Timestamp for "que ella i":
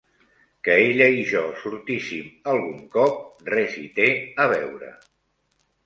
0.67-1.19